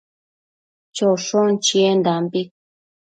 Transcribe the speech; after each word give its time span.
choshon 0.95 1.49
chiendambi 1.65 2.41